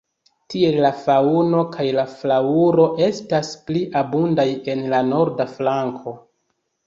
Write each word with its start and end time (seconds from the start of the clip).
Tiel 0.51 0.77
la 0.83 0.89
faŭno 1.01 1.59
kaj 1.75 1.85
la 1.97 2.05
flaŭro 2.13 2.87
estas 3.09 3.51
pli 3.67 3.83
abundaj 4.03 4.47
en 4.75 4.83
la 4.95 5.03
norda 5.13 5.47
flanko. 5.59 6.15